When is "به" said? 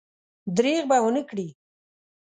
0.89-0.97